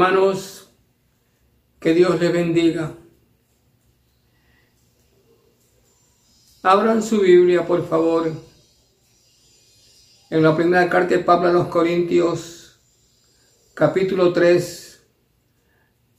Hermanos, 0.00 0.70
que 1.78 1.92
Dios 1.92 2.18
les 2.18 2.32
bendiga. 2.32 2.94
Abran 6.62 7.02
su 7.02 7.20
Biblia, 7.20 7.66
por 7.66 7.86
favor. 7.86 8.32
En 10.30 10.42
la 10.42 10.56
primera 10.56 10.88
carta 10.88 11.14
de 11.14 11.22
Pablo 11.22 11.48
a 11.48 11.52
los 11.52 11.66
Corintios, 11.66 12.80
capítulo 13.74 14.32
3, 14.32 15.02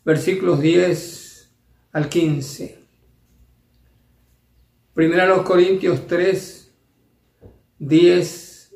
versículos 0.06 0.62
10 0.62 1.50
al 1.94 2.08
15. 2.08 2.86
Primera 4.94 5.24
a 5.24 5.28
los 5.28 5.42
Corintios 5.42 6.06
3, 6.06 6.72
10 7.80 8.76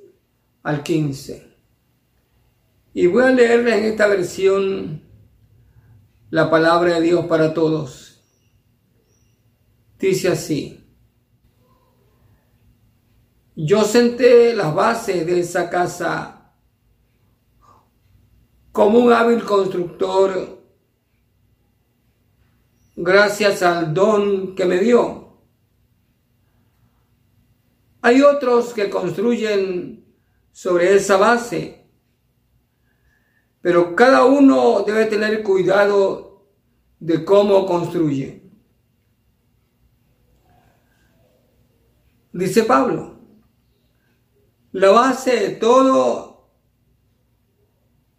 al 0.63 0.81
15. 0.81 1.54
Y 2.97 3.07
voy 3.07 3.25
a 3.25 3.31
leerles 3.31 3.75
en 3.75 3.83
esta 3.83 4.07
versión 4.07 5.01
la 6.29 6.49
palabra 6.49 6.93
de 6.93 7.01
Dios 7.01 7.25
para 7.25 7.53
todos. 7.53 8.23
Dice 9.99 10.29
así. 10.29 10.81
Yo 13.53 13.83
senté 13.83 14.55
las 14.55 14.73
bases 14.73 15.25
de 15.25 15.41
esa 15.41 15.69
casa 15.69 16.53
como 18.71 18.99
un 18.99 19.11
hábil 19.11 19.43
constructor 19.43 20.63
gracias 22.95 23.61
al 23.61 23.93
don 23.93 24.55
que 24.55 24.63
me 24.63 24.79
dio. 24.79 25.41
Hay 28.01 28.21
otros 28.21 28.73
que 28.73 28.89
construyen 28.89 30.15
sobre 30.53 30.95
esa 30.95 31.17
base 31.17 31.74
pero 33.65 33.95
cada 33.95 34.25
uno 34.25 34.83
debe 34.85 35.07
tener 35.07 35.41
cuidado 35.41 36.45
de 36.99 37.25
cómo 37.25 37.65
construye. 37.65 38.43
Dice 42.31 42.63
Pablo, 42.63 43.17
la 44.71 44.91
base 44.91 45.35
de 45.35 45.49
todo 45.55 46.47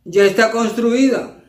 ya 0.03 0.25
está 0.25 0.51
construida. 0.51 1.45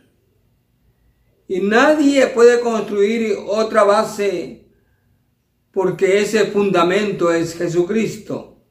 Y 1.47 1.61
nadie 1.61 2.27
puede 2.27 2.59
construir 2.59 3.35
otra 3.47 3.83
base 3.83 4.69
porque 5.71 6.19
ese 6.21 6.45
fundamento 6.51 7.33
es 7.33 7.55
Jesucristo. 7.55 8.61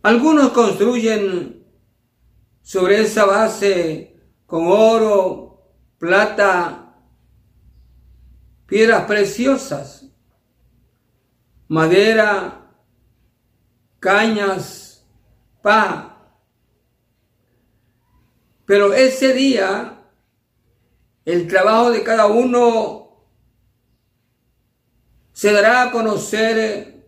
Algunos 0.00 0.52
construyen 0.52 1.57
sobre 2.68 3.00
esa 3.00 3.24
base 3.24 4.14
con 4.44 4.66
oro, 4.66 5.72
plata, 5.96 7.00
piedras 8.66 9.06
preciosas, 9.06 10.04
madera, 11.66 12.70
cañas, 13.98 15.02
pa. 15.62 16.30
Pero 18.66 18.92
ese 18.92 19.32
día, 19.32 20.04
el 21.24 21.48
trabajo 21.48 21.90
de 21.90 22.02
cada 22.02 22.26
uno 22.26 23.24
se 25.32 25.52
dará 25.52 25.84
a 25.84 25.90
conocer 25.90 27.02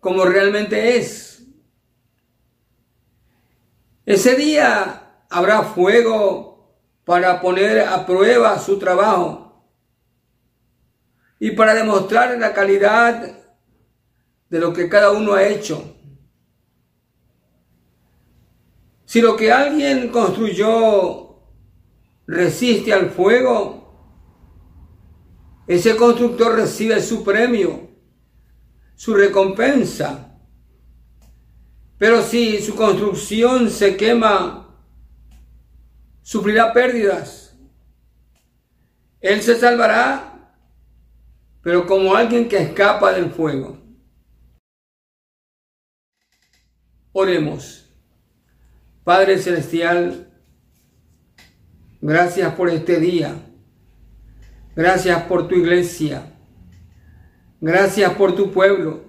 como 0.00 0.24
realmente 0.24 0.96
es. 0.96 1.31
Ese 4.04 4.34
día 4.34 5.24
habrá 5.30 5.62
fuego 5.62 6.76
para 7.04 7.40
poner 7.40 7.80
a 7.80 8.04
prueba 8.04 8.58
su 8.58 8.78
trabajo 8.78 9.64
y 11.38 11.52
para 11.52 11.74
demostrar 11.74 12.36
la 12.38 12.52
calidad 12.52 13.38
de 14.48 14.58
lo 14.58 14.72
que 14.72 14.88
cada 14.88 15.10
uno 15.12 15.34
ha 15.34 15.44
hecho. 15.44 15.96
Si 19.04 19.20
lo 19.20 19.36
que 19.36 19.52
alguien 19.52 20.08
construyó 20.08 21.42
resiste 22.26 22.92
al 22.92 23.10
fuego, 23.10 23.82
ese 25.66 25.96
constructor 25.96 26.56
recibe 26.56 27.00
su 27.00 27.22
premio, 27.22 27.90
su 28.94 29.14
recompensa. 29.14 30.31
Pero 32.02 32.20
si 32.20 32.60
su 32.60 32.74
construcción 32.74 33.70
se 33.70 33.96
quema, 33.96 34.76
sufrirá 36.20 36.72
pérdidas. 36.72 37.56
Él 39.20 39.40
se 39.40 39.54
salvará, 39.54 40.52
pero 41.62 41.86
como 41.86 42.16
alguien 42.16 42.48
que 42.48 42.56
escapa 42.56 43.12
del 43.12 43.30
fuego. 43.30 43.80
Oremos. 47.12 47.88
Padre 49.04 49.38
Celestial, 49.38 50.28
gracias 52.00 52.52
por 52.56 52.68
este 52.68 52.98
día. 52.98 53.36
Gracias 54.74 55.22
por 55.22 55.46
tu 55.46 55.54
iglesia. 55.54 56.34
Gracias 57.60 58.12
por 58.14 58.34
tu 58.34 58.50
pueblo. 58.50 59.04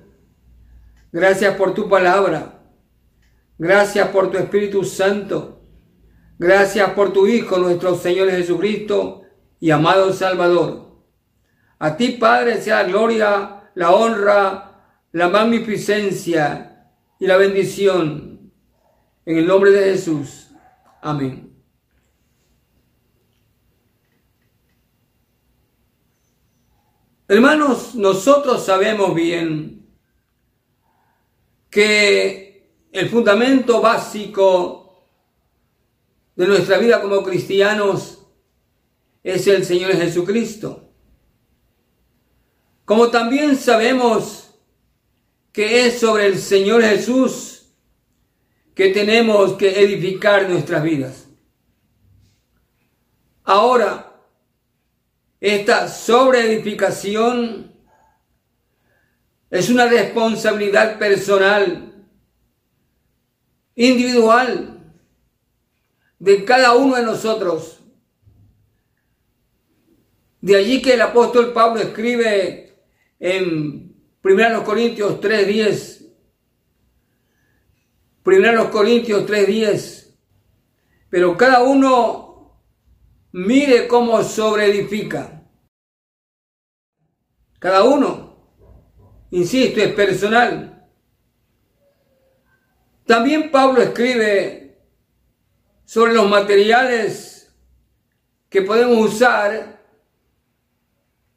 Gracias 1.12 1.56
por 1.56 1.74
tu 1.74 1.90
palabra. 1.90 2.53
Gracias 3.58 4.09
por 4.09 4.31
tu 4.31 4.38
Espíritu 4.38 4.84
Santo. 4.84 5.62
Gracias 6.38 6.90
por 6.91 7.14
tu 7.14 7.28
Hijo, 7.28 7.58
nuestro 7.58 7.96
Señor 7.96 8.30
Jesucristo 8.31 9.22
y 9.59 9.72
amado 9.72 10.12
Salvador. 10.12 10.84
A 11.80 11.96
ti, 11.96 12.18
Padre, 12.19 12.62
sea 12.62 12.84
la 12.84 12.90
gloria, 12.90 13.72
la 13.75 13.92
honra, 13.92 14.97
la 15.12 15.30
magnificencia 15.30 16.90
y 17.19 17.28
la 17.28 17.38
bendición. 17.38 18.52
En 19.25 19.38
el 19.38 19.47
nombre 19.47 19.72
de 19.72 19.92
Jesús. 19.92 20.50
Amén. 21.02 21.53
Hermanos, 27.28 27.96
nosotros 27.96 28.66
sabemos 28.66 29.16
bien 29.16 29.88
que 31.69 32.43
el 32.94 33.09
fundamento 33.09 33.81
básico 33.81 35.09
de 36.36 36.48
nuestra 36.48 36.78
vida 36.78 37.02
como 37.02 37.24
cristianos 37.24 38.20
es 39.24 39.48
el 39.48 39.66
Señor 39.66 39.94
Jesucristo. 39.94 40.92
Como 42.86 43.09
también 43.09 43.56
sabemos 43.58 44.52
que 45.52 45.88
es 45.88 46.00
sobre 46.00 46.28
el 46.28 46.38
Señor 46.38 46.84
Jesús 46.84 47.72
que 48.76 48.90
tenemos 48.90 49.54
que 49.54 49.81
edificar 49.81 50.48
nuestras 50.48 50.84
vidas. 50.84 51.28
Ahora, 53.44 54.22
esta 55.40 55.88
sobreedificación 55.88 57.72
es 59.50 59.70
una 59.70 59.88
responsabilidad 59.88 61.00
personal 61.00 61.93
individual 63.75 64.94
de 66.19 66.45
cada 66.45 66.75
uno 66.75 66.95
de 66.95 67.03
nosotros. 67.03 67.80
De 70.42 70.56
allí 70.56 70.81
que 70.81 70.94
el 70.94 71.01
apóstol 71.01 71.53
Pablo 71.53 71.81
escribe 71.81 72.86
en 73.19 73.95
1 74.21 74.63
Corintios 74.63 75.19
3:10. 75.21 76.13
1 78.24 78.71
Corintios 78.71 79.25
3:10. 79.25 80.18
Pero 81.09 81.38
cada 81.38 81.63
uno 81.63 82.59
mire 83.31 83.88
cómo 83.88 84.21
sobreedifica. 84.24 85.44
Cada 87.59 87.83
uno, 87.83 88.36
insisto, 89.31 89.80
es 89.80 89.94
personal. 89.94 90.73
También 93.05 93.51
Pablo 93.51 93.81
escribe 93.81 94.77
sobre 95.85 96.13
los 96.13 96.29
materiales 96.29 97.53
que 98.50 98.61
podemos 98.61 99.13
usar 99.13 99.81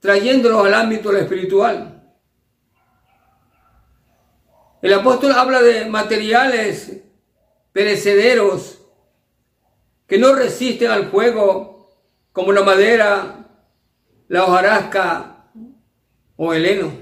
trayéndolos 0.00 0.66
al 0.66 0.74
ámbito 0.74 1.14
espiritual. 1.16 1.92
El 4.82 4.92
apóstol 4.92 5.32
habla 5.32 5.62
de 5.62 5.86
materiales 5.86 7.02
perecederos 7.72 8.80
que 10.06 10.18
no 10.18 10.34
resisten 10.34 10.90
al 10.90 11.10
fuego, 11.10 11.90
como 12.30 12.52
la 12.52 12.62
madera, 12.62 13.48
la 14.28 14.44
hojarasca 14.44 15.48
o 16.36 16.54
el 16.54 16.66
heno. 16.66 16.92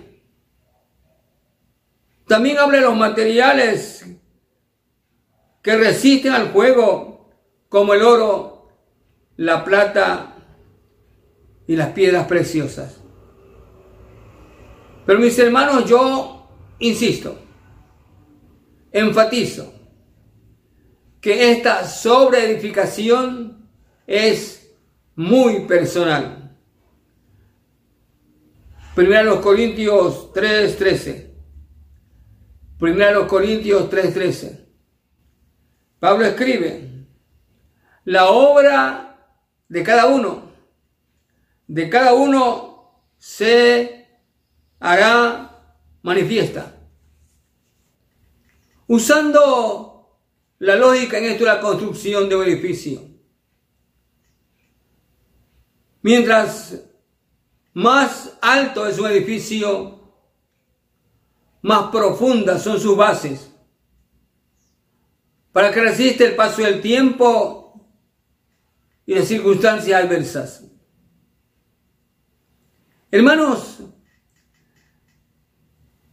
También 2.26 2.58
habla 2.58 2.78
de 2.78 2.84
los 2.84 2.96
materiales 2.96 4.06
que 5.64 5.76
resisten 5.78 6.32
al 6.34 6.50
fuego, 6.50 7.30
como 7.70 7.94
el 7.94 8.02
oro, 8.02 8.68
la 9.36 9.64
plata 9.64 10.36
y 11.66 11.74
las 11.74 11.88
piedras 11.92 12.26
preciosas. 12.26 13.00
Pero 15.06 15.18
mis 15.18 15.38
hermanos, 15.38 15.86
yo 15.88 16.50
insisto, 16.80 17.38
enfatizo 18.92 19.72
que 21.22 21.52
esta 21.52 21.86
sobreedificación 21.86 23.66
es 24.06 24.70
muy 25.16 25.60
personal. 25.60 26.58
Primera 28.94 29.22
los 29.22 29.38
Corintios 29.38 30.30
3:13. 30.34 31.30
Primera 32.78 33.12
los 33.12 33.26
Corintios 33.26 33.88
3:13. 33.88 34.63
Pablo 35.98 36.24
escribe, 36.26 37.06
la 38.04 38.28
obra 38.28 39.28
de 39.68 39.82
cada 39.82 40.06
uno, 40.06 40.50
de 41.66 41.88
cada 41.88 42.14
uno 42.14 43.02
se 43.18 44.06
hará 44.78 45.62
manifiesta. 46.02 46.76
Usando 48.86 50.18
la 50.58 50.76
lógica 50.76 51.18
en 51.18 51.24
esto 51.24 51.44
es 51.44 51.54
la 51.54 51.60
construcción 51.60 52.28
de 52.28 52.36
un 52.36 52.44
edificio. 52.44 53.02
Mientras 56.02 56.82
más 57.72 58.36
alto 58.42 58.86
es 58.86 58.98
un 58.98 59.06
edificio, 59.06 60.12
más 61.62 61.90
profundas 61.90 62.62
son 62.62 62.78
sus 62.78 62.94
bases. 62.94 63.53
Para 65.54 65.70
que 65.70 65.80
resista 65.80 66.24
el 66.24 66.34
paso 66.34 66.62
del 66.62 66.80
tiempo 66.80 67.88
y 69.06 69.14
de 69.14 69.24
circunstancias 69.24 70.02
adversas. 70.02 70.64
Hermanos, 73.08 73.78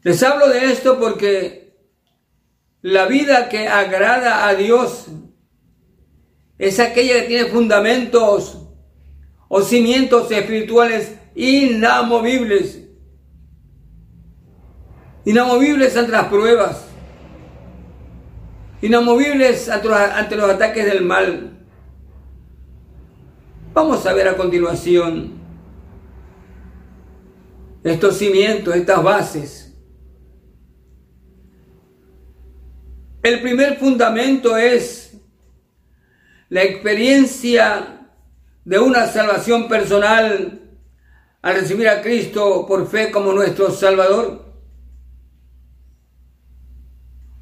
les 0.03 0.21
hablo 0.21 0.47
de 0.47 0.71
esto 0.71 0.99
porque 0.99 1.75
la 2.83 3.07
vida 3.07 3.49
que 3.49 3.67
agrada 3.67 4.47
a 4.47 4.53
Dios 4.53 5.07
es 6.59 6.79
aquella 6.79 7.21
que 7.21 7.27
tiene 7.27 7.49
fundamentos 7.49 8.67
o 9.47 9.61
cimientos 9.63 10.29
espirituales 10.29 11.15
inamovibles. 11.33 12.83
Inamovibles 15.25 15.97
ante 15.97 16.11
las 16.11 16.27
pruebas. 16.27 16.90
Inamovibles 18.81 19.69
ante 19.69 20.35
los, 20.35 20.49
ataques 20.49 20.85
del 20.85 21.03
mal. 21.03 21.51
Vamos 23.73 24.05
a 24.05 24.13
ver 24.13 24.27
a 24.27 24.35
continuación 24.35 25.39
estos 27.83 28.17
cimientos, 28.17 28.75
estas 28.75 29.01
bases 29.01 29.61
El 33.23 33.39
primer 33.41 33.77
fundamento 33.77 34.57
es 34.57 35.13
la 36.49 36.63
experiencia 36.63 38.07
de 38.65 38.79
una 38.79 39.05
salvación 39.05 39.67
personal 39.67 40.59
al 41.43 41.55
recibir 41.55 41.87
a 41.87 42.01
Cristo 42.01 42.65
por 42.67 42.89
fe 42.89 43.11
como 43.11 43.31
nuestro 43.31 43.69
Salvador. 43.69 44.50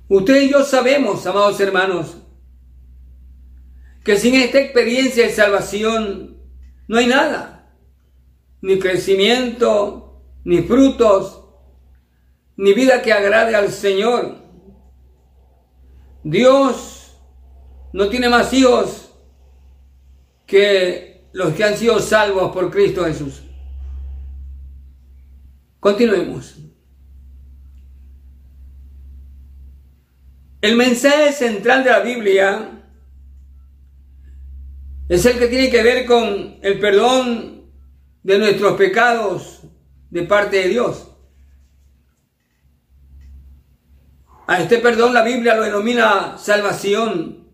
Usted 0.09 0.41
y 0.41 0.49
yo 0.49 0.65
sabemos, 0.65 1.25
amados 1.27 1.59
hermanos, 1.59 2.17
que 4.03 4.17
sin 4.17 4.33
esta 4.33 4.59
experiencia 4.59 5.27
de 5.27 5.31
salvación 5.31 6.37
no 6.87 6.97
hay 6.97 7.05
nada, 7.05 7.75
ni 8.59 8.79
crecimiento, 8.79 10.23
ni 10.43 10.63
frutos, 10.63 11.45
ni 12.57 12.73
vida 12.73 13.03
que 13.03 13.13
agrade 13.13 13.55
al 13.55 13.69
Señor. 13.69 14.35
Dios 16.23 17.15
no 17.93 18.09
tiene 18.09 18.29
más 18.29 18.51
hijos 18.51 19.11
que 20.47 21.29
los 21.33 21.53
que 21.53 21.63
han 21.63 21.77
sido 21.77 21.99
salvos 21.99 22.51
por 22.51 22.71
Cristo 22.71 23.05
Jesús. 23.05 23.43
Continuemos. 25.79 26.57
El 30.61 30.75
mensaje 30.75 31.31
central 31.31 31.85
de 31.85 31.89
la 31.89 31.99
Biblia 32.01 32.83
es 35.07 35.25
el 35.25 35.39
que 35.39 35.47
tiene 35.47 35.69
que 35.69 35.81
ver 35.81 36.05
con 36.05 36.57
el 36.61 36.79
perdón 36.79 37.71
de 38.23 38.39
nuestros 38.39 38.73
pecados 38.73 39.61
de 40.09 40.23
parte 40.23 40.57
de 40.57 40.67
Dios. 40.67 41.15
A 44.47 44.61
este 44.61 44.79
perdón 44.79 45.13
la 45.13 45.23
Biblia 45.23 45.55
lo 45.55 45.63
denomina 45.63 46.37
salvación, 46.37 47.47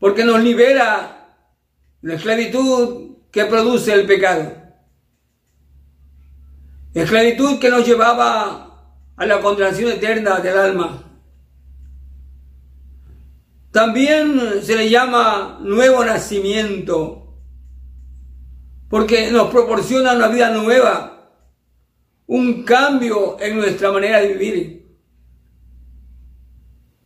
porque 0.00 0.24
nos 0.24 0.42
libera 0.42 1.36
de 2.02 2.08
la 2.08 2.14
esclavitud 2.14 3.18
que 3.30 3.44
produce 3.44 3.92
el 3.92 4.04
pecado. 4.06 4.52
Esclavitud 6.92 7.60
que 7.60 7.70
nos 7.70 7.86
llevaba 7.86 8.94
a 9.16 9.26
la 9.26 9.40
condenación 9.40 9.92
eterna 9.92 10.40
del 10.40 10.58
alma. 10.58 11.07
También 13.78 14.60
se 14.64 14.74
le 14.74 14.90
llama 14.90 15.60
nuevo 15.62 16.04
nacimiento, 16.04 17.38
porque 18.90 19.30
nos 19.30 19.52
proporciona 19.52 20.14
una 20.14 20.26
vida 20.26 20.50
nueva, 20.50 21.30
un 22.26 22.64
cambio 22.64 23.36
en 23.38 23.56
nuestra 23.56 23.92
manera 23.92 24.20
de 24.20 24.34
vivir. 24.34 24.98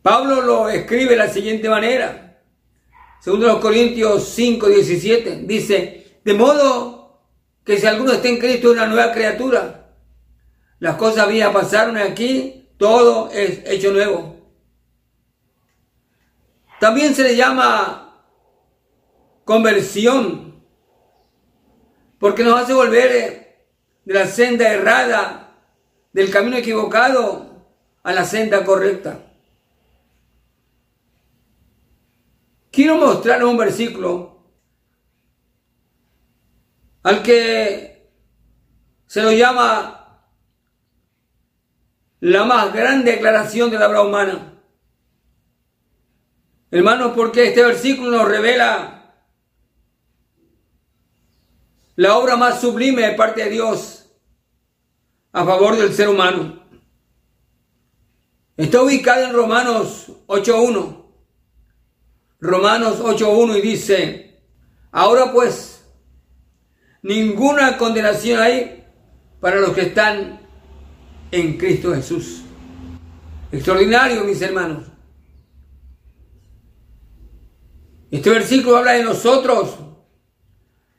Pablo 0.01 0.41
lo 0.41 0.67
escribe 0.67 1.11
de 1.11 1.17
la 1.17 1.29
siguiente 1.29 1.69
manera. 1.69 2.41
Segundo 3.21 3.45
los 3.45 3.59
Corintios 3.59 4.29
5, 4.29 4.67
17. 4.67 5.43
Dice, 5.45 6.21
de 6.25 6.33
modo 6.33 7.21
que 7.63 7.77
si 7.77 7.85
alguno 7.85 8.13
está 8.13 8.29
en 8.29 8.39
Cristo 8.39 8.71
es 8.71 8.77
una 8.77 8.87
nueva 8.87 9.11
criatura. 9.11 9.93
Las 10.79 10.95
cosas 10.95 11.29
viejas 11.29 11.53
pasaron 11.53 11.97
aquí, 11.97 12.67
todo 12.79 13.29
es 13.29 13.61
hecho 13.67 13.93
nuevo. 13.93 14.32
También 16.83 17.15
se 17.15 17.23
le 17.23 17.37
llama 17.37 18.27
conversión, 19.45 20.61
porque 22.19 22.43
nos 22.43 22.59
hace 22.59 22.73
volver 22.73 23.69
de 24.03 24.13
la 24.13 24.27
senda 24.27 24.67
errada, 24.67 25.55
del 26.11 26.29
camino 26.29 26.57
equivocado, 26.57 27.69
a 28.03 28.11
la 28.11 28.25
senda 28.25 28.65
correcta. 28.65 29.17
Quiero 32.69 32.97
mostrarles 32.97 33.47
un 33.47 33.55
versículo 33.55 34.43
al 37.03 37.23
que 37.23 38.11
se 39.07 39.21
lo 39.21 39.31
llama 39.31 40.27
la 42.19 42.43
más 42.43 42.73
grande 42.73 43.13
declaración 43.13 43.71
de 43.71 43.79
la 43.79 43.87
obra 43.87 44.01
humana. 44.01 44.52
Hermanos, 46.73 47.11
porque 47.15 47.49
este 47.49 47.63
versículo 47.63 48.09
nos 48.09 48.27
revela 48.27 49.13
la 51.95 52.17
obra 52.17 52.35
más 52.35 52.61
sublime 52.61 53.03
de 53.03 53.13
parte 53.13 53.43
de 53.43 53.51
Dios 53.51 54.09
a 55.31 55.45
favor 55.45 55.77
del 55.77 55.93
ser 55.93 56.09
humano. 56.09 56.65
Está 58.57 58.81
ubicado 58.81 59.23
en 59.23 59.33
Romanos 59.33 60.13
8.1. 60.25 61.05
Romanos 62.39 62.99
8.1 63.01 63.59
y 63.59 63.61
dice, 63.61 64.41
ahora 64.91 65.31
pues, 65.31 65.85
ninguna 67.03 67.77
condenación 67.77 68.41
hay 68.41 68.83
para 69.39 69.57
los 69.57 69.73
que 69.73 69.81
están 69.81 70.41
en 71.29 71.55
Cristo 71.55 71.93
Jesús. 71.93 72.41
Extraordinario, 73.51 74.23
mis 74.23 74.41
hermanos. 74.41 74.92
Este 78.13 78.29
versículo 78.29 78.77
habla 78.77 78.91
de 78.91 79.03
nosotros, 79.03 79.75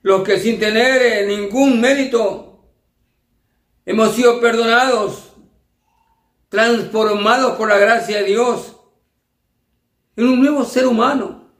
los 0.02 0.24
que 0.24 0.40
sin 0.40 0.58
tener 0.58 1.00
eh, 1.00 1.26
ningún 1.28 1.80
mérito 1.80 2.66
hemos 3.86 4.16
sido 4.16 4.40
perdonados, 4.40 5.32
transformados 6.48 7.56
por 7.56 7.68
la 7.68 7.78
gracia 7.78 8.16
de 8.16 8.24
Dios 8.24 8.74
en 10.16 10.26
un 10.26 10.40
nuevo 10.40 10.64
ser 10.64 10.88
humano, 10.88 11.52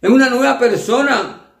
en 0.00 0.12
una 0.12 0.30
nueva 0.30 0.58
persona, 0.58 1.52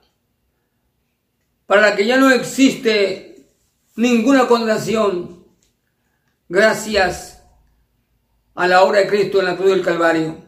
para 1.66 1.82
la 1.82 1.94
que 1.94 2.06
ya 2.06 2.16
no 2.16 2.30
existe 2.30 3.50
ninguna 3.96 4.48
condenación, 4.48 5.44
gracias 6.48 7.42
a 8.54 8.66
la 8.66 8.82
obra 8.82 9.00
de 9.00 9.08
Cristo 9.08 9.40
en 9.40 9.44
la 9.44 9.58
cruz 9.58 9.72
del 9.72 9.84
Calvario. 9.84 10.47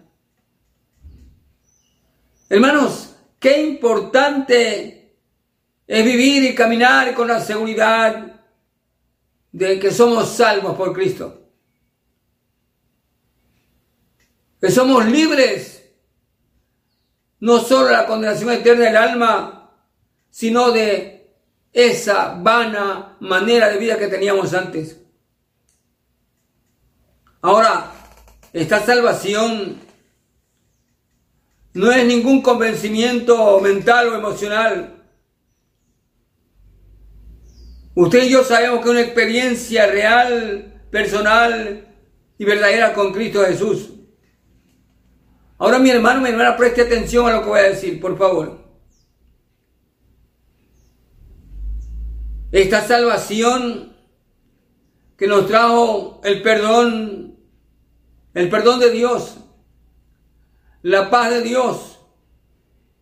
Hermanos, 2.50 3.14
qué 3.38 3.62
importante 3.62 5.14
es 5.86 6.04
vivir 6.04 6.42
y 6.42 6.54
caminar 6.54 7.14
con 7.14 7.28
la 7.28 7.40
seguridad 7.40 8.40
de 9.52 9.78
que 9.78 9.92
somos 9.92 10.30
salvos 10.30 10.76
por 10.76 10.92
Cristo. 10.92 11.42
Que 14.60 14.68
somos 14.68 15.06
libres 15.06 15.92
no 17.38 17.60
solo 17.60 17.86
de 17.86 17.92
la 17.92 18.06
condenación 18.06 18.50
eterna 18.50 18.84
del 18.84 18.96
alma, 18.96 19.70
sino 20.28 20.72
de 20.72 21.32
esa 21.72 22.34
vana 22.34 23.16
manera 23.20 23.68
de 23.68 23.78
vida 23.78 23.96
que 23.96 24.08
teníamos 24.08 24.52
antes. 24.54 25.00
Ahora, 27.42 27.92
esta 28.52 28.84
salvación 28.84 29.88
no 31.74 31.92
es 31.92 32.04
ningún 32.06 32.42
convencimiento 32.42 33.60
mental 33.60 34.08
o 34.08 34.16
emocional. 34.16 34.96
Usted 37.94 38.24
y 38.24 38.30
yo 38.30 38.42
sabemos 38.44 38.78
que 38.78 38.84
es 38.84 38.90
una 38.90 39.00
experiencia 39.02 39.86
real, 39.86 40.82
personal 40.90 41.86
y 42.38 42.44
verdadera 42.44 42.92
con 42.94 43.12
Cristo 43.12 43.44
Jesús. 43.44 43.90
Ahora 45.58 45.78
mi 45.78 45.90
hermano, 45.90 46.22
mi 46.22 46.30
hermana, 46.30 46.56
preste 46.56 46.82
atención 46.82 47.28
a 47.28 47.36
lo 47.36 47.42
que 47.42 47.48
voy 47.48 47.60
a 47.60 47.64
decir, 47.64 48.00
por 48.00 48.16
favor. 48.16 48.58
Esta 52.50 52.80
salvación 52.82 53.94
que 55.16 55.26
nos 55.26 55.46
trajo 55.46 56.20
el 56.24 56.42
perdón, 56.42 57.38
el 58.32 58.48
perdón 58.48 58.80
de 58.80 58.90
Dios, 58.90 59.36
la 60.82 61.10
paz 61.10 61.30
de 61.30 61.42
Dios 61.42 61.98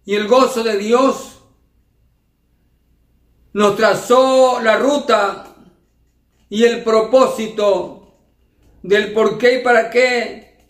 y 0.04 0.14
el 0.14 0.26
gozo 0.26 0.62
de 0.62 0.78
Dios 0.78 1.40
nos 3.52 3.76
trazó 3.76 4.60
la 4.60 4.76
ruta 4.76 5.54
y 6.48 6.64
el 6.64 6.82
propósito 6.82 8.14
del 8.82 9.12
por 9.12 9.38
qué 9.38 9.60
y 9.60 9.62
para 9.62 9.90
qué 9.90 10.66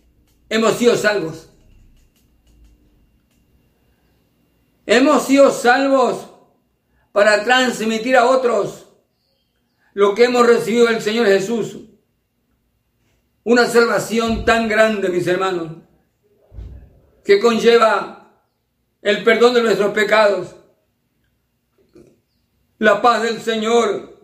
hemos 0.49 0.75
sido 0.75 0.97
salvos. 0.97 1.51
Hemos 4.87 5.25
sido 5.25 5.51
salvos 5.51 6.29
para 7.13 7.45
transmitir 7.45 8.17
a 8.17 8.27
otros 8.27 8.87
lo 9.93 10.15
que 10.15 10.25
hemos 10.25 10.47
recibido 10.47 10.87
del 10.87 11.03
Señor 11.03 11.27
Jesús. 11.27 11.77
Una 13.45 13.67
salvación 13.67 14.45
tan 14.45 14.69
grande, 14.69 15.09
mis 15.09 15.27
hermanos 15.27 15.88
que 17.29 17.39
conlleva 17.39 18.41
el 19.03 19.23
perdón 19.23 19.53
de 19.53 19.61
nuestros 19.61 19.93
pecados, 19.93 20.57
la 22.79 23.03
paz 23.03 23.23
del 23.23 23.43
Señor 23.43 24.19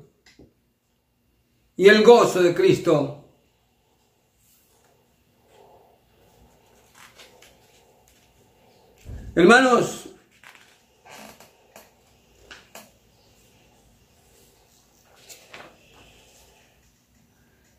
y 1.77 1.87
el 1.87 2.03
gozo 2.03 2.43
de 2.43 2.55
Cristo. 2.55 3.29
Hermanos, 9.35 10.09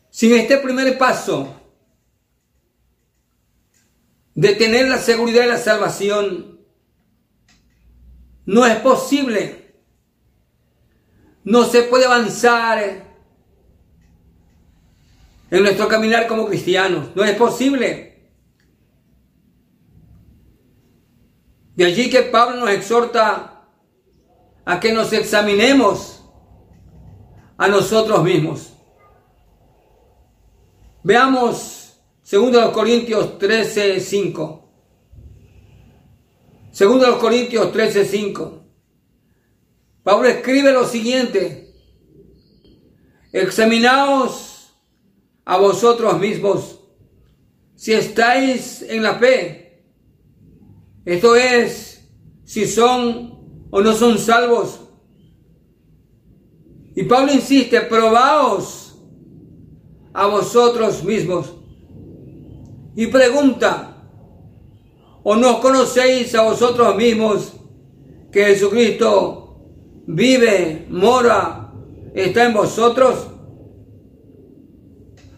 sin 0.08 0.34
este 0.34 0.58
primer 0.58 0.96
paso, 0.96 1.55
de 4.36 4.54
tener 4.54 4.86
la 4.86 4.98
seguridad 4.98 5.42
de 5.42 5.48
la 5.48 5.58
salvación. 5.58 6.60
No 8.44 8.66
es 8.66 8.76
posible. 8.76 9.74
No 11.42 11.64
se 11.64 11.82
puede 11.84 12.04
avanzar 12.04 13.06
en 15.50 15.62
nuestro 15.62 15.88
caminar 15.88 16.26
como 16.26 16.46
cristianos. 16.46 17.08
No 17.16 17.24
es 17.24 17.34
posible. 17.36 18.30
De 21.74 21.86
allí 21.86 22.10
que 22.10 22.22
Pablo 22.22 22.56
nos 22.60 22.70
exhorta 22.70 23.68
a 24.66 24.80
que 24.80 24.92
nos 24.92 25.12
examinemos 25.14 26.24
a 27.56 27.68
nosotros 27.68 28.22
mismos. 28.22 28.74
Veamos 31.02 31.85
Segundo 32.26 32.60
los 32.60 32.70
Corintios 32.72 33.38
13, 33.38 34.00
5. 34.00 34.68
Segundo 36.72 37.06
los 37.06 37.18
Corintios 37.18 37.70
13, 37.70 38.04
5. 38.04 38.64
Pablo 40.02 40.26
escribe 40.26 40.72
lo 40.72 40.84
siguiente. 40.84 41.72
Examinaos 43.30 44.76
a 45.44 45.56
vosotros 45.58 46.18
mismos 46.18 46.80
si 47.76 47.92
estáis 47.92 48.82
en 48.82 49.04
la 49.04 49.14
fe. 49.20 49.84
Esto 51.04 51.36
es, 51.36 52.10
si 52.42 52.66
son 52.66 53.68
o 53.70 53.80
no 53.80 53.92
son 53.92 54.18
salvos. 54.18 54.80
Y 56.96 57.04
Pablo 57.04 57.32
insiste, 57.32 57.82
probaos 57.82 58.96
a 60.12 60.26
vosotros 60.26 61.04
mismos 61.04 61.55
y 62.96 63.08
pregunta, 63.08 63.94
¿o 65.22 65.36
no 65.36 65.60
conocéis 65.60 66.34
a 66.34 66.42
vosotros 66.42 66.96
mismos 66.96 67.52
que 68.32 68.46
Jesucristo 68.46 69.58
vive, 70.06 70.86
mora, 70.88 71.72
está 72.14 72.46
en 72.46 72.54
vosotros? 72.54 73.26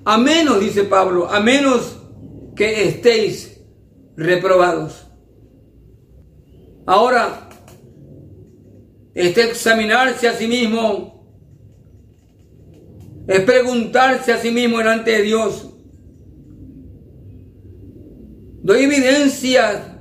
A 0.05 0.17
menos, 0.19 0.61
dice 0.61 0.85
Pablo, 0.85 1.29
a 1.29 1.41
menos 1.41 1.97
que 2.55 2.85
estéis 2.85 3.61
reprobados. 4.17 5.09
Ahora, 6.87 7.49
este 9.15 9.43
examinarse 9.43 10.29
a 10.29 10.35
sí 10.35 10.47
mismo 10.47 11.27
es 13.27 13.41
preguntarse 13.41 14.33
a 14.33 14.39
sí 14.39 14.53
mismo 14.53 14.79
delante 14.79 15.11
de 15.11 15.23
Dios 15.23 15.68
Doy 18.69 18.83
evidencia 18.83 19.99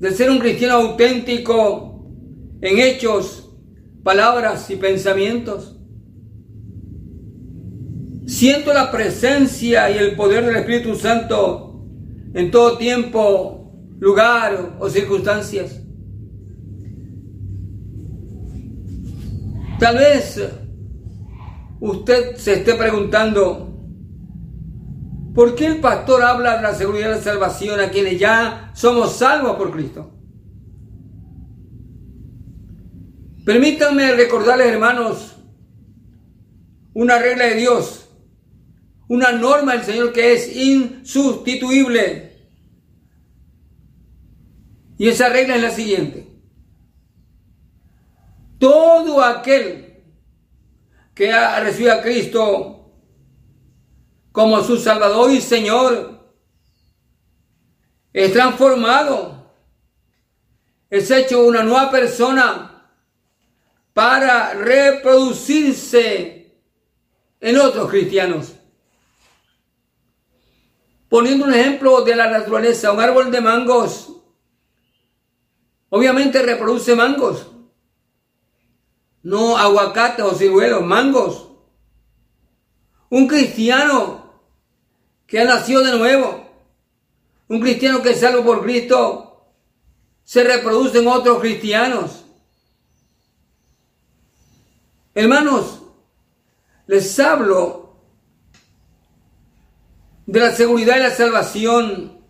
de 0.00 0.10
ser 0.12 0.30
un 0.30 0.38
cristiano 0.38 0.76
auténtico 0.76 2.02
en 2.62 2.78
hechos, 2.78 3.54
palabras 4.02 4.70
y 4.70 4.76
pensamientos. 4.76 5.78
Siento 8.26 8.72
la 8.72 8.90
presencia 8.90 9.90
y 9.90 9.98
el 9.98 10.16
poder 10.16 10.46
del 10.46 10.56
Espíritu 10.56 10.94
Santo 10.94 11.84
en 12.32 12.50
todo 12.50 12.78
tiempo, 12.78 13.70
lugar 13.98 14.78
o 14.80 14.88
circunstancias. 14.88 15.78
Tal 19.78 19.98
vez 19.98 20.42
usted 21.80 22.34
se 22.36 22.54
esté 22.54 22.76
preguntando, 22.76 23.71
¿Por 25.34 25.54
qué 25.54 25.66
el 25.66 25.80
pastor 25.80 26.22
habla 26.22 26.56
de 26.56 26.62
la 26.62 26.74
seguridad 26.74 27.08
de 27.08 27.16
la 27.16 27.22
salvación 27.22 27.80
a 27.80 27.90
quienes 27.90 28.18
ya 28.18 28.70
somos 28.74 29.16
salvos 29.16 29.56
por 29.56 29.70
Cristo? 29.70 30.12
Permítanme 33.44 34.12
recordarles, 34.12 34.68
hermanos, 34.68 35.36
una 36.92 37.18
regla 37.18 37.46
de 37.46 37.54
Dios, 37.54 38.10
una 39.08 39.32
norma 39.32 39.72
del 39.72 39.84
Señor 39.84 40.12
que 40.12 40.34
es 40.34 40.54
insustituible. 40.54 42.50
Y 44.98 45.08
esa 45.08 45.30
regla 45.30 45.56
es 45.56 45.62
la 45.62 45.70
siguiente. 45.70 46.28
Todo 48.58 49.24
aquel 49.24 50.04
que 51.14 51.32
ha 51.32 51.58
recibido 51.60 51.94
a 51.94 52.02
Cristo 52.02 52.81
como 54.32 54.62
su 54.64 54.78
Salvador 54.78 55.30
y 55.30 55.40
Señor. 55.40 56.20
Es 58.12 58.32
transformado. 58.32 59.40
Es 60.90 61.08
hecho 61.10 61.44
una 61.44 61.62
nueva 61.62 61.90
persona 61.90 62.90
para 63.94 64.54
reproducirse 64.54 66.58
en 67.40 67.58
otros 67.58 67.88
cristianos. 67.88 68.54
Poniendo 71.08 71.44
un 71.44 71.54
ejemplo 71.54 72.02
de 72.02 72.16
la 72.16 72.30
naturaleza, 72.30 72.92
un 72.92 73.00
árbol 73.00 73.30
de 73.30 73.40
mangos 73.40 74.12
obviamente 75.94 76.40
reproduce 76.40 76.96
mangos, 76.96 77.48
no 79.22 79.58
aguacates 79.58 80.24
o 80.24 80.32
ciruelos, 80.32 80.82
mangos. 80.82 81.50
Un 83.10 83.28
cristiano 83.28 84.21
que 85.32 85.40
ha 85.40 85.44
nacido 85.46 85.82
de 85.82 85.96
nuevo, 85.96 86.46
un 87.48 87.58
cristiano 87.58 88.02
que 88.02 88.10
es 88.10 88.20
salvo 88.20 88.44
por 88.44 88.62
Cristo, 88.62 89.46
se 90.24 90.44
reproducen 90.44 91.06
otros 91.08 91.40
cristianos. 91.40 92.26
Hermanos, 95.14 95.80
les 96.86 97.18
hablo 97.18 97.96
de 100.26 100.38
la 100.38 100.54
seguridad 100.54 100.98
y 100.98 101.00
la 101.00 101.10
salvación, 101.10 102.20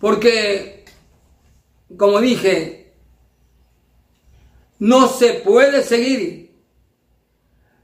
porque, 0.00 0.84
como 1.96 2.20
dije, 2.20 2.92
no 4.80 5.08
se 5.08 5.32
puede 5.32 5.82
seguir, 5.82 6.54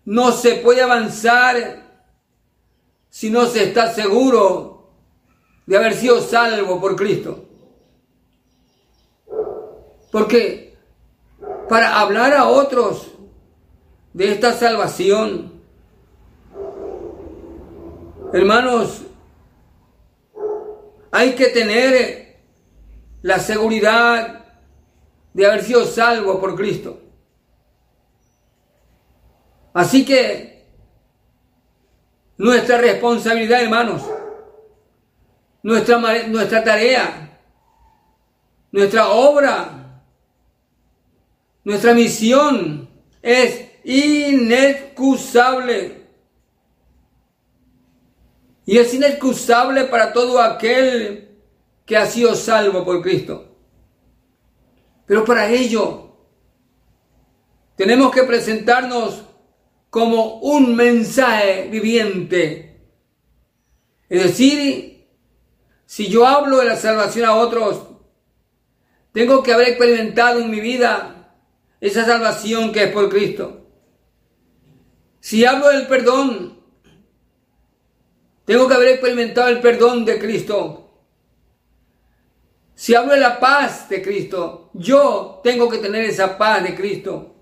no 0.04 0.32
se 0.32 0.56
puede 0.56 0.82
avanzar 0.82 1.83
si 3.14 3.30
no 3.30 3.46
se 3.46 3.62
está 3.62 3.94
seguro 3.94 4.88
de 5.66 5.76
haber 5.76 5.94
sido 5.94 6.20
salvo 6.20 6.80
por 6.80 6.96
Cristo. 6.96 7.44
Porque 10.10 10.76
para 11.68 12.00
hablar 12.00 12.34
a 12.34 12.48
otros 12.48 13.12
de 14.12 14.32
esta 14.32 14.52
salvación, 14.52 15.62
hermanos, 18.32 19.02
hay 21.12 21.36
que 21.36 21.50
tener 21.50 22.40
la 23.22 23.38
seguridad 23.38 24.44
de 25.32 25.46
haber 25.46 25.62
sido 25.62 25.84
salvo 25.84 26.40
por 26.40 26.56
Cristo. 26.56 26.98
Así 29.72 30.04
que 30.04 30.53
nuestra 32.36 32.78
responsabilidad, 32.78 33.62
hermanos, 33.62 34.02
nuestra, 35.62 35.98
nuestra 36.28 36.64
tarea, 36.64 37.38
nuestra 38.72 39.08
obra, 39.08 40.02
nuestra 41.64 41.94
misión 41.94 42.88
es 43.22 43.70
inexcusable. 43.84 44.94
Y 48.66 48.78
es 48.78 48.94
inexcusable 48.94 49.84
para 49.84 50.12
todo 50.12 50.40
aquel 50.40 51.38
que 51.84 51.96
ha 51.96 52.06
sido 52.06 52.34
salvo 52.34 52.84
por 52.84 53.02
Cristo. 53.02 53.54
Pero 55.06 55.24
para 55.24 55.48
ello 55.48 56.16
tenemos 57.76 58.10
que 58.12 58.22
presentarnos 58.22 59.22
como 59.94 60.38
un 60.38 60.74
mensaje 60.74 61.68
viviente. 61.70 62.80
Es 64.08 64.24
decir, 64.24 65.06
si 65.86 66.08
yo 66.08 66.26
hablo 66.26 66.56
de 66.56 66.64
la 66.64 66.74
salvación 66.74 67.26
a 67.26 67.36
otros, 67.36 67.80
tengo 69.12 69.40
que 69.44 69.52
haber 69.52 69.68
experimentado 69.68 70.40
en 70.40 70.50
mi 70.50 70.58
vida 70.58 71.36
esa 71.80 72.04
salvación 72.04 72.72
que 72.72 72.82
es 72.82 72.90
por 72.90 73.08
Cristo. 73.08 73.68
Si 75.20 75.44
hablo 75.44 75.68
del 75.68 75.86
perdón, 75.86 76.58
tengo 78.46 78.66
que 78.66 78.74
haber 78.74 78.88
experimentado 78.88 79.46
el 79.46 79.60
perdón 79.60 80.04
de 80.04 80.18
Cristo. 80.18 81.04
Si 82.74 82.96
hablo 82.96 83.12
de 83.12 83.20
la 83.20 83.38
paz 83.38 83.88
de 83.88 84.02
Cristo, 84.02 84.70
yo 84.74 85.40
tengo 85.44 85.68
que 85.68 85.78
tener 85.78 86.02
esa 86.02 86.36
paz 86.36 86.64
de 86.64 86.74
Cristo. 86.74 87.33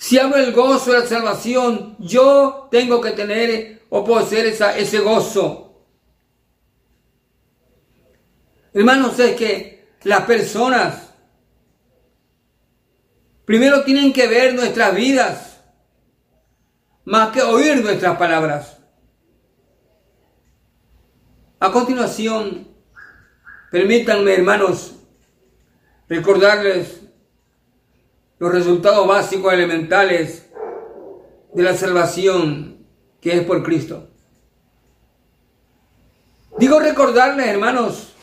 Si 0.00 0.18
hablo 0.18 0.38
del 0.38 0.52
gozo 0.52 0.92
de 0.92 1.00
la 1.00 1.06
salvación, 1.06 1.94
yo 1.98 2.68
tengo 2.70 3.00
que 3.00 3.10
tener 3.10 3.82
o 3.90 4.02
poseer 4.02 4.46
esa, 4.46 4.76
ese 4.76 5.00
gozo. 5.00 5.84
Hermanos, 8.72 9.18
es 9.18 9.36
que 9.36 9.90
las 10.04 10.22
personas 10.22 11.10
Primero 13.50 13.82
tienen 13.82 14.12
que 14.12 14.28
ver 14.28 14.54
nuestras 14.54 14.94
vidas, 14.94 15.60
más 17.04 17.32
que 17.32 17.42
oír 17.42 17.82
nuestras 17.82 18.16
palabras. 18.16 18.78
A 21.58 21.72
continuación, 21.72 22.68
permítanme, 23.72 24.34
hermanos, 24.34 24.94
recordarles 26.08 27.00
los 28.40 28.52
resultados 28.52 29.06
básicos 29.06 29.52
elementales 29.52 30.50
de 31.54 31.62
la 31.62 31.76
salvación 31.76 32.86
que 33.20 33.36
es 33.36 33.44
por 33.44 33.62
Cristo. 33.62 34.08
Digo 36.58 36.80
recordarles, 36.80 37.46
hermanos, 37.46 38.14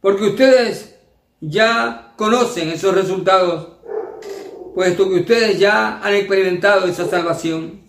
porque 0.00 0.28
ustedes 0.28 0.96
ya 1.40 2.14
conocen 2.16 2.70
esos 2.70 2.94
resultados 2.94 3.74
puesto 4.74 5.08
que 5.08 5.20
ustedes 5.20 5.58
ya 5.58 6.00
han 6.00 6.14
experimentado 6.14 6.86
esa 6.86 7.08
salvación. 7.08 7.80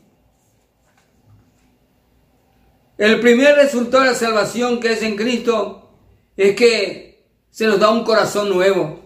El 2.97 3.19
primer 3.19 3.55
resultado 3.55 4.03
de 4.03 4.11
la 4.11 4.15
salvación 4.15 4.79
que 4.79 4.93
es 4.93 5.01
en 5.01 5.15
Cristo 5.15 5.89
es 6.37 6.55
que 6.55 7.25
se 7.49 7.65
nos 7.65 7.79
da 7.79 7.89
un 7.89 8.03
corazón 8.03 8.49
nuevo. 8.49 9.04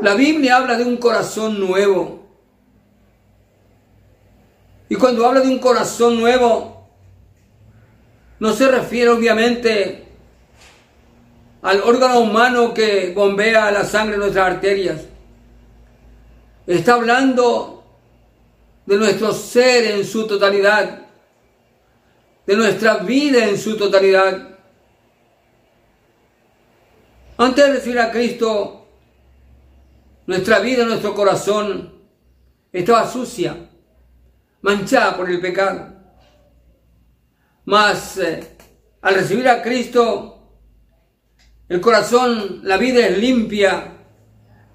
La 0.00 0.14
Biblia 0.14 0.56
habla 0.56 0.76
de 0.76 0.84
un 0.84 0.96
corazón 0.96 1.58
nuevo. 1.58 2.26
Y 4.88 4.94
cuando 4.94 5.26
habla 5.26 5.40
de 5.40 5.48
un 5.48 5.58
corazón 5.58 6.18
nuevo, 6.18 6.86
no 8.38 8.52
se 8.52 8.68
refiere 8.68 9.10
obviamente 9.10 10.06
al 11.62 11.80
órgano 11.82 12.20
humano 12.20 12.72
que 12.72 13.12
bombea 13.14 13.70
la 13.70 13.84
sangre 13.84 14.14
en 14.14 14.20
nuestras 14.20 14.46
arterias. 14.46 15.02
Está 16.66 16.94
hablando 16.94 17.84
de 18.86 18.96
nuestro 18.96 19.32
ser 19.32 19.84
en 19.86 20.04
su 20.04 20.26
totalidad, 20.26 21.02
de 22.46 22.56
nuestra 22.56 22.98
vida 22.98 23.46
en 23.46 23.58
su 23.58 23.76
totalidad. 23.76 24.48
Antes 27.36 27.66
de 27.66 27.72
recibir 27.72 27.98
a 27.98 28.10
Cristo, 28.10 28.77
nuestra 30.28 30.58
vida, 30.58 30.84
nuestro 30.84 31.14
corazón 31.14 31.90
estaba 32.70 33.10
sucia, 33.10 33.70
manchada 34.60 35.16
por 35.16 35.30
el 35.30 35.40
pecado. 35.40 35.88
Mas 37.64 38.18
eh, 38.18 38.56
al 39.00 39.14
recibir 39.14 39.48
a 39.48 39.62
Cristo, 39.62 40.60
el 41.66 41.80
corazón, 41.80 42.60
la 42.62 42.76
vida 42.76 43.06
es 43.06 43.16
limpia 43.16 43.94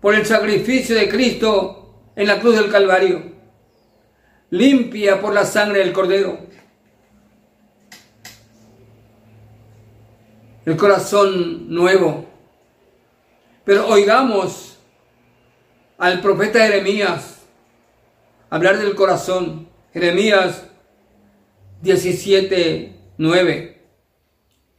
por 0.01 0.15
el 0.15 0.25
sacrificio 0.25 0.95
de 0.95 1.07
Cristo 1.07 2.09
en 2.15 2.25
la 2.25 2.39
cruz 2.39 2.55
del 2.55 2.71
Calvario, 2.71 3.21
limpia 4.49 5.21
por 5.21 5.35
la 5.35 5.45
sangre 5.45 5.79
del 5.79 5.93
Cordero. 5.93 6.47
El 10.65 10.75
corazón 10.77 11.69
nuevo. 11.71 12.25
Pero 13.63 13.87
oigamos 13.87 14.72
al 15.97 16.21
profeta 16.21 16.59
Jeremías 16.59 17.41
hablar 18.49 18.77
del 18.77 18.95
corazón. 18.95 19.67
Jeremías 19.93 20.63
17, 21.81 22.95
9. 23.17 23.81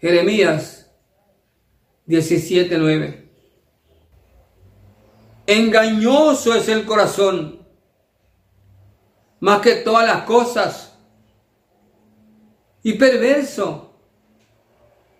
Jeremías 0.00 0.90
17, 2.06 2.78
9. 2.78 3.28
Engañoso 5.46 6.54
es 6.54 6.68
el 6.68 6.84
corazón, 6.84 7.66
más 9.40 9.60
que 9.60 9.74
todas 9.76 10.06
las 10.06 10.22
cosas, 10.22 10.96
y 12.82 12.94
perverso. 12.94 13.92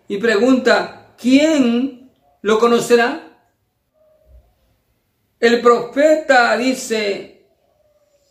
Y 0.07 0.19
pregunta, 0.19 1.15
¿quién 1.19 2.11
lo 2.43 2.59
conocerá? 2.59 3.34
El 5.41 5.61
profeta 5.61 6.57
dice 6.57 7.47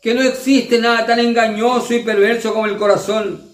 que 0.01 0.13
no 0.13 0.21
existe 0.21 0.79
nada 0.79 1.05
tan 1.05 1.19
engañoso 1.19 1.93
y 1.93 2.03
perverso 2.03 2.53
como 2.53 2.65
el 2.65 2.77
corazón, 2.77 3.53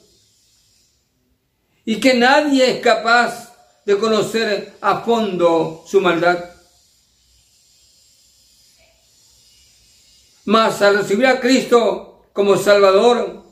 y 1.85 1.99
que 1.99 2.13
nadie 2.13 2.71
es 2.71 2.79
capaz 2.81 3.53
de 3.85 3.97
conocer 3.97 4.73
a 4.81 5.01
fondo 5.01 5.83
su 5.87 6.01
maldad. 6.01 6.45
Mas 10.45 10.81
al 10.81 10.97
recibir 10.97 11.27
a 11.27 11.39
Cristo 11.39 12.29
como 12.33 12.57
Salvador, 12.57 13.43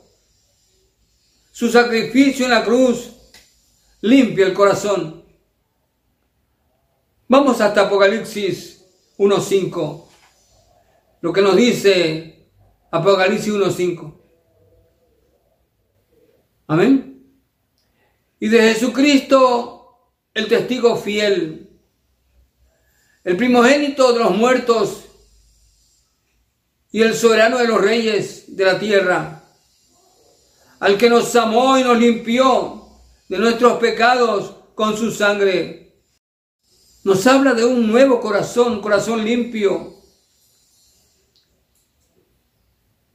su 1.52 1.70
sacrificio 1.70 2.44
en 2.44 2.52
la 2.52 2.64
cruz 2.64 3.10
limpia 4.00 4.46
el 4.46 4.54
corazón. 4.54 5.24
Vamos 7.28 7.60
hasta 7.60 7.82
Apocalipsis 7.82 8.77
1.5, 9.18 10.04
lo 11.20 11.32
que 11.32 11.42
nos 11.42 11.56
dice 11.56 12.48
Apocalipsis 12.90 13.52
1.5. 13.52 14.14
Amén. 16.68 17.04
y 18.40 18.48
de 18.48 18.60
Jesucristo 18.60 19.78
el 20.34 20.46
testigo 20.48 20.96
fiel, 20.96 21.68
el 23.24 23.36
primogénito 23.36 24.12
de 24.12 24.20
los 24.20 24.36
muertos 24.36 25.04
y 26.92 27.02
el 27.02 27.14
soberano 27.14 27.58
de 27.58 27.66
los 27.66 27.80
reyes 27.80 28.56
de 28.56 28.64
la 28.64 28.78
tierra, 28.78 29.44
al 30.78 30.96
que 30.96 31.10
nos 31.10 31.34
amó 31.34 31.76
y 31.78 31.82
nos 31.82 31.98
limpió 31.98 32.86
de 33.28 33.38
nuestros 33.38 33.78
pecados 33.78 34.54
con 34.74 34.96
su 34.96 35.10
sangre. 35.10 35.87
Nos 37.04 37.26
habla 37.26 37.54
de 37.54 37.64
un 37.64 37.86
nuevo 37.86 38.20
corazón, 38.20 38.80
corazón 38.80 39.24
limpio. 39.24 39.94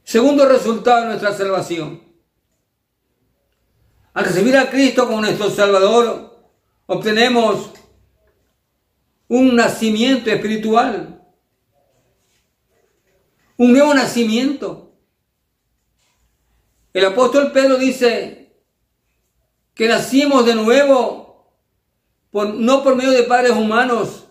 Segundo 0.02 0.46
resultado 0.46 1.02
de 1.02 1.06
nuestra 1.08 1.32
salvación. 1.32 2.02
Al 4.12 4.24
recibir 4.24 4.56
a 4.56 4.70
Cristo 4.70 5.06
como 5.06 5.20
nuestro 5.20 5.50
Salvador, 5.50 6.52
obtenemos 6.86 7.70
un 9.28 9.56
nacimiento 9.56 10.30
espiritual, 10.30 11.20
un 13.56 13.72
nuevo 13.72 13.92
nacimiento. 13.94 14.92
El 16.92 17.06
apóstol 17.06 17.50
Pedro 17.50 17.76
dice 17.76 18.62
que 19.74 19.88
nacimos 19.88 20.46
de 20.46 20.54
nuevo, 20.54 21.23
no 22.42 22.82
por 22.82 22.96
medio 22.96 23.12
de 23.12 23.22
padres 23.22 23.52
humanos, 23.52 24.26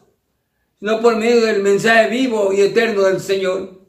sino 0.80 1.00
por 1.00 1.16
medio 1.16 1.46
del 1.46 1.64
mensaje 1.64 2.10
vivo 2.10 2.52
y 2.52 2.60
eterno 2.60 3.04
del 3.04 3.22
Señor. 3.22 3.82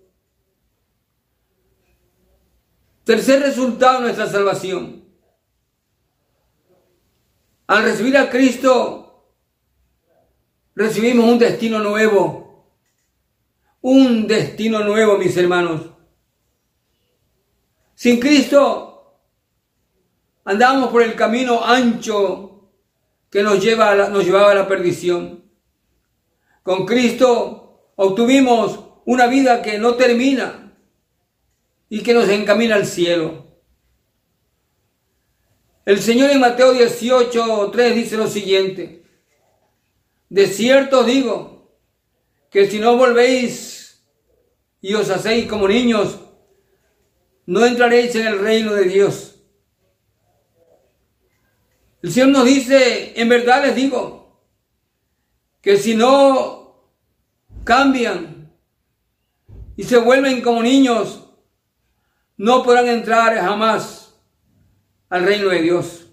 Tercer 3.03 3.41
resultado 3.43 3.95
de 3.95 4.01
nuestra 4.03 4.29
salvación. 4.29 5.05
Al 7.67 7.83
recibir 7.83 8.17
a 8.17 8.31
Cristo, 8.31 9.27
recibimos 10.77 11.29
un 11.29 11.39
destino 11.39 11.81
nuevo. 11.81 12.71
Un 13.81 14.29
destino 14.29 14.85
nuevo, 14.85 15.19
mis 15.19 15.37
hermanos. 15.37 15.91
Sin 17.97 18.21
Cristo, 18.21 19.19
andamos 20.45 20.91
por 20.91 21.03
el 21.03 21.15
camino 21.17 21.65
ancho 21.65 22.54
que 23.35 23.43
nos, 23.43 23.61
lleva 23.61 23.97
nos 24.11 24.25
llevaba 24.25 24.53
a 24.53 24.55
la 24.55 24.69
perdición. 24.69 25.43
Con 26.63 26.87
Cristo 26.87 27.91
obtuvimos 27.97 28.79
una 29.07 29.27
vida 29.27 29.61
que 29.61 29.77
no 29.77 29.97
termina 29.97 30.79
y 31.89 32.05
que 32.05 32.15
nos 32.15 32.29
encamina 32.29 32.77
al 32.77 32.87
cielo. 32.87 33.59
El 35.85 35.99
Señor 35.99 36.31
en 36.31 36.39
Mateo 36.39 36.75
18, 36.75 37.73
3 37.73 37.97
dice 37.97 38.17
lo 38.17 38.29
siguiente. 38.29 39.05
De 40.29 40.47
cierto 40.47 41.03
digo 41.03 41.77
que 42.53 42.71
si 42.71 42.79
no 42.79 42.97
volvéis 42.97 44.01
y 44.81 44.95
os 44.95 45.11
hacéis 45.11 45.49
como 45.49 45.67
niños, 45.67 46.21
no 47.47 47.67
entraréis 47.67 48.15
en 48.15 48.29
el 48.29 48.39
reino 48.39 48.73
de 48.75 48.85
Dios. 48.85 49.34
El 52.05 52.13
Señor 52.13 52.29
nos 52.29 52.45
dice, 52.45 53.19
en 53.19 53.31
verdad 53.31 53.65
les 53.65 53.75
digo, 53.75 54.39
que 55.63 55.79
si 55.79 55.95
no 55.95 56.91
cambian 57.65 58.53
y 59.75 59.85
se 59.85 59.97
vuelven 59.97 60.43
como 60.43 60.63
niños, 60.63 61.31
no 62.37 62.63
podrán 62.63 62.89
entrar 62.89 63.35
jamás 63.39 64.21
al 65.09 65.25
reino 65.25 65.49
de 65.49 65.63
Dios. 65.63 66.07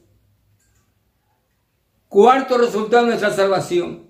Cuarto 2.08 2.58
resultado 2.58 3.04
de 3.04 3.10
nuestra 3.10 3.34
salvación. 3.34 4.10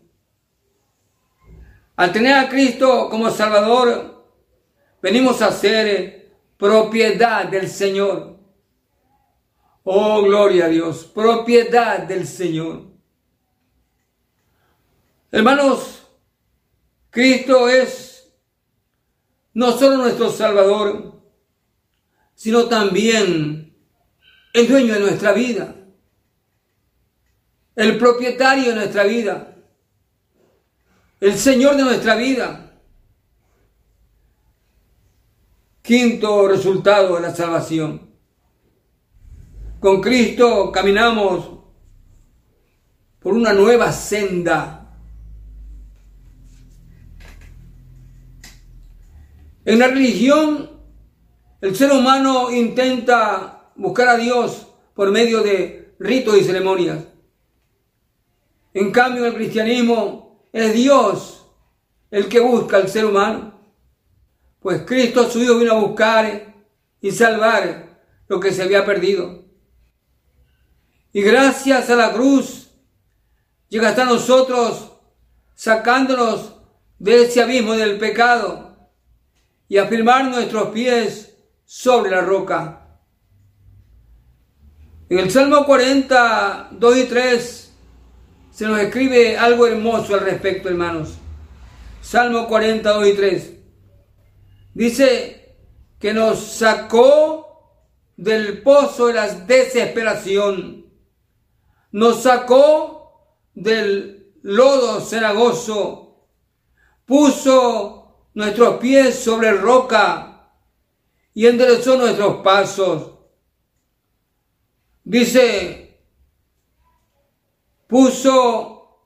Al 1.96 2.14
tener 2.14 2.36
a 2.36 2.48
Cristo 2.48 3.10
como 3.10 3.32
Salvador, 3.32 4.24
venimos 5.02 5.42
a 5.42 5.52
ser 5.52 6.32
propiedad 6.58 7.46
del 7.46 7.68
Señor. 7.68 8.31
Oh, 9.84 10.22
gloria 10.22 10.66
a 10.66 10.70
Dios, 10.70 11.06
propiedad 11.06 12.00
del 12.04 12.28
Señor. 12.28 12.84
Hermanos, 15.32 16.04
Cristo 17.10 17.68
es 17.68 18.32
no 19.54 19.72
solo 19.72 19.98
nuestro 19.98 20.30
Salvador, 20.30 21.20
sino 22.36 22.66
también 22.66 23.76
el 24.54 24.68
dueño 24.68 24.94
de 24.94 25.00
nuestra 25.00 25.34
vida, 25.34 25.76
el 27.76 27.98
propietario 27.98 28.70
de 28.70 28.76
nuestra 28.76 29.04
vida, 29.04 29.56
el 31.20 31.38
Señor 31.38 31.76
de 31.76 31.84
nuestra 31.84 32.16
vida. 32.16 32.68
Quinto 35.82 36.48
resultado 36.48 37.16
de 37.16 37.22
la 37.22 37.36
salvación. 37.36 38.11
Con 39.82 40.00
Cristo 40.00 40.72
caminamos 40.72 41.50
por 43.20 43.34
una 43.34 43.52
nueva 43.52 43.92
senda. 43.92 44.96
En 49.66 49.80
la 49.80 49.88
religión, 49.88 50.70
el 51.62 51.76
ser 51.76 51.92
humano 51.92 52.52
intenta 52.52 53.72
buscar 53.76 54.10
a 54.10 54.18
Dios 54.18 54.68
por 54.94 55.10
medio 55.10 55.42
de 55.42 55.96
ritos 55.98 56.38
y 56.38 56.44
ceremonias. 56.44 57.04
En 58.76 58.92
cambio, 58.92 59.26
el 59.26 59.34
cristianismo 59.34 60.46
es 60.54 60.76
Dios 60.76 61.48
el 62.12 62.30
que 62.30 62.40
busca 62.40 62.78
al 62.78 62.88
ser 62.88 63.06
humano, 63.06 63.60
pues 64.60 64.84
Cristo 64.84 65.28
su 65.28 65.40
Hijo 65.40 65.58
vino 65.58 65.72
a 65.72 65.80
buscar 65.80 66.54
y 67.02 67.10
salvar 67.10 67.98
lo 68.28 68.40
que 68.40 68.52
se 68.52 68.62
había 68.62 68.86
perdido. 68.86 69.41
Y 71.14 71.22
gracias 71.22 71.90
a 71.90 71.96
la 71.96 72.14
cruz 72.14 72.70
llega 73.70 73.90
hasta 73.90 74.06
nosotros 74.06 74.92
sacándonos 75.56 76.56
de 77.00 77.24
ese 77.24 77.42
abismo 77.42 77.74
del 77.74 77.98
pecado 77.98 78.76
y 79.68 79.78
afirmar 79.78 80.26
nuestros 80.26 80.70
pies 80.70 81.36
sobre 81.66 82.12
la 82.12 82.22
roca. 82.22 82.82
En 85.10 85.20
el 85.20 85.32
Salmo 85.32 85.66
40, 85.66 86.70
2 86.72 86.98
y 86.98 87.04
3 87.04 87.74
se 88.52 88.66
nos 88.66 88.80
escribe 88.80 89.38
algo 89.38 89.68
hermoso 89.68 90.14
al 90.14 90.22
respecto, 90.22 90.70
hermanos. 90.70 91.16
Salmo 92.02 92.48
40, 92.48 92.90
2 92.90 93.08
y 93.08 93.14
3. 93.14 93.54
Dice 94.74 95.56
que 96.00 96.14
nos 96.14 96.40
sacó 96.40 97.42
del 98.18 98.62
pozo 98.62 99.08
de 99.08 99.14
la 99.14 99.28
desesperación. 99.28 100.81
Nos 101.92 102.24
sacó 102.24 103.38
del 103.54 104.34
lodo 104.44 105.02
cenagoso. 105.02 106.28
Puso 107.06 108.30
nuestros 108.34 108.78
pies 108.80 109.24
sobre 109.24 109.52
roca 109.54 110.50
y 111.34 111.48
enderezó 111.48 111.98
nuestros 111.98 112.42
pasos. 112.42 113.12
Dice, 115.04 116.00
puso 117.88 119.00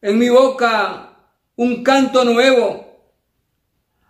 en 0.00 0.18
mi 0.18 0.28
boca 0.28 1.06
un 1.56 1.82
canto 1.82 2.24
nuevo, 2.24 3.14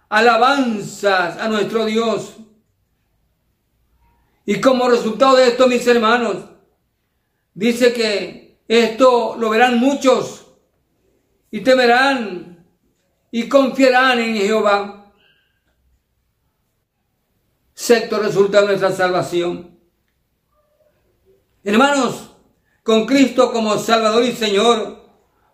alabanzas 0.09 1.37
a 1.39 1.49
nuestro 1.49 1.85
Dios. 1.85 2.37
Y 4.47 4.61
como 4.61 4.89
resultado 4.89 5.37
de 5.37 5.49
esto, 5.49 5.69
mis 5.69 5.87
hermanos, 5.87 6.50
dice 7.55 7.93
que 7.93 8.61
esto 8.69 9.37
lo 9.37 9.51
verán 9.51 9.79
muchos 9.79 10.47
y 11.51 11.61
temerán 11.61 12.67
y 13.31 13.49
confiarán 13.49 14.19
en 14.21 14.37
Jehová. 14.37 15.13
Sexto 17.75 18.19
resultado 18.19 18.67
de 18.67 18.77
nuestra 18.77 18.93
salvación. 18.93 19.79
Hermanos, 21.65 22.31
con 22.83 23.07
Cristo 23.07 23.53
como 23.53 23.77
Salvador 23.79 24.25
y 24.25 24.33
Señor, 24.33 25.05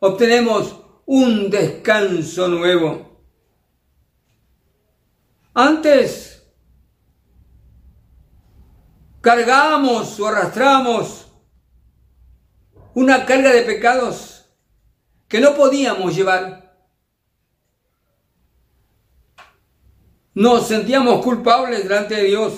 obtenemos 0.00 0.76
un 1.06 1.50
descanso 1.50 2.48
nuevo. 2.48 3.20
Antes 5.54 6.46
cargamos 9.20 10.20
o 10.20 10.26
arrastramos 10.26 11.25
una 12.96 13.26
carga 13.26 13.52
de 13.52 13.60
pecados 13.60 14.46
que 15.28 15.38
no 15.38 15.54
podíamos 15.54 16.16
llevar. 16.16 16.80
Nos 20.32 20.68
sentíamos 20.68 21.22
culpables 21.22 21.82
delante 21.82 22.14
de 22.14 22.22
Dios 22.22 22.54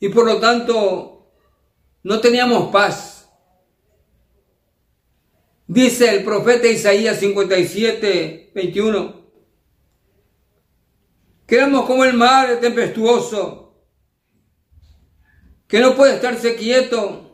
y 0.00 0.08
por 0.08 0.24
lo 0.24 0.40
tanto 0.40 1.34
no 2.02 2.20
teníamos 2.22 2.72
paz. 2.72 3.28
Dice 5.66 6.16
el 6.16 6.24
profeta 6.24 6.66
Isaías 6.66 7.18
57, 7.18 8.52
21. 8.54 9.22
Quedamos 11.46 11.84
como 11.84 12.06
el 12.06 12.14
mar 12.14 12.58
tempestuoso, 12.58 13.84
que 15.68 15.78
no 15.78 15.94
puede 15.94 16.14
estarse 16.14 16.56
quieto, 16.56 17.31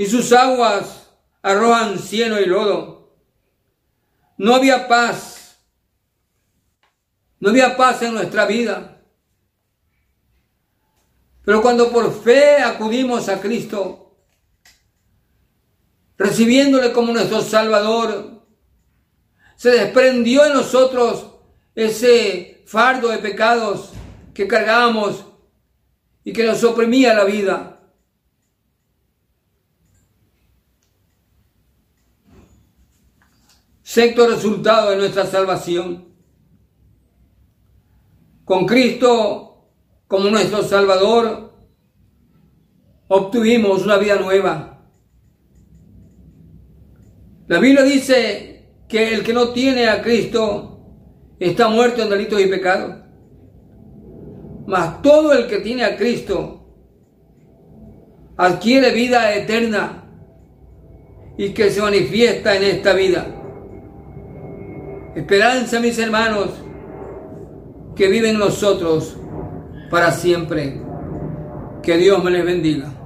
y 0.00 0.06
sus 0.06 0.32
aguas 0.32 1.10
arrojan 1.42 1.98
cieno 1.98 2.40
y 2.40 2.46
lodo. 2.46 3.18
No 4.38 4.54
había 4.54 4.88
paz, 4.88 5.58
no 7.38 7.50
había 7.50 7.76
paz 7.76 8.00
en 8.00 8.14
nuestra 8.14 8.46
vida. 8.46 9.02
Pero 11.44 11.60
cuando 11.60 11.92
por 11.92 12.18
fe 12.18 12.62
acudimos 12.62 13.28
a 13.28 13.42
Cristo, 13.42 14.16
recibiéndole 16.16 16.94
como 16.94 17.12
nuestro 17.12 17.42
Salvador, 17.42 18.42
se 19.54 19.68
desprendió 19.68 20.46
en 20.46 20.54
nosotros 20.54 21.26
ese 21.74 22.64
fardo 22.66 23.08
de 23.08 23.18
pecados 23.18 23.90
que 24.32 24.48
cargábamos 24.48 25.26
y 26.24 26.32
que 26.32 26.44
nos 26.44 26.64
oprimía 26.64 27.12
la 27.12 27.24
vida. 27.24 27.79
Sexto 33.90 34.28
resultado 34.28 34.90
de 34.90 34.98
nuestra 34.98 35.26
salvación. 35.26 36.14
Con 38.44 38.64
Cristo 38.64 39.66
como 40.06 40.30
nuestro 40.30 40.62
Salvador, 40.62 41.52
obtuvimos 43.08 43.82
una 43.82 43.96
vida 43.96 44.14
nueva. 44.14 44.86
La 47.48 47.58
Biblia 47.58 47.82
dice 47.82 48.84
que 48.86 49.12
el 49.12 49.24
que 49.24 49.32
no 49.32 49.48
tiene 49.48 49.88
a 49.88 50.00
Cristo 50.02 50.86
está 51.40 51.68
muerto 51.68 52.00
en 52.00 52.10
delitos 52.10 52.40
y 52.40 52.46
pecados. 52.46 52.94
Mas 54.68 55.02
todo 55.02 55.32
el 55.32 55.48
que 55.48 55.58
tiene 55.58 55.82
a 55.82 55.96
Cristo 55.96 56.64
adquiere 58.36 58.92
vida 58.92 59.34
eterna 59.34 60.04
y 61.36 61.50
que 61.50 61.72
se 61.72 61.82
manifiesta 61.82 62.54
en 62.54 62.62
esta 62.62 62.92
vida. 62.92 63.38
Esperanza, 65.14 65.80
mis 65.80 65.98
hermanos, 65.98 66.50
que 67.96 68.08
viven 68.08 68.38
nosotros 68.38 69.16
para 69.90 70.12
siempre. 70.12 70.80
Que 71.82 71.96
Dios 71.96 72.22
me 72.22 72.30
les 72.30 72.44
bendiga. 72.44 72.99